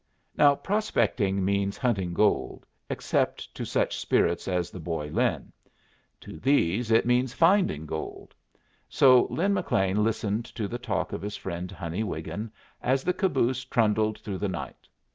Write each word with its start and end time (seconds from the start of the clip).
Now 0.35 0.55
prospecting 0.55 1.45
means 1.45 1.77
hunting 1.77 2.11
gold, 2.11 2.65
except 2.89 3.53
to 3.53 3.63
such 3.65 3.99
spirits 3.99 4.47
as 4.47 4.71
the 4.71 4.79
boy 4.79 5.09
Lin. 5.09 5.53
To 6.21 6.39
these 6.39 6.89
it 6.89 7.05
means 7.05 7.33
finding 7.35 7.85
gold. 7.85 8.33
So 8.89 9.25
Lin 9.29 9.53
McLean 9.53 10.03
listened 10.03 10.45
to 10.55 10.67
the 10.67 10.79
talk 10.79 11.13
of 11.13 11.21
his 11.21 11.37
friend 11.37 11.69
Honey 11.69 12.01
Wiggin 12.03 12.51
as 12.81 13.03
the 13.03 13.13
caboose 13.13 13.63
trundled 13.65 14.17
through 14.17 14.39
the 14.39 14.49
night. 14.49 14.89